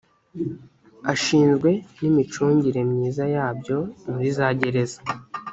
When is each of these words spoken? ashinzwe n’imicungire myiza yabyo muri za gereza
ashinzwe 1.13 1.69
n’imicungire 1.99 2.81
myiza 2.91 3.23
yabyo 3.35 3.77
muri 4.11 4.27
za 4.37 4.47
gereza 4.59 4.99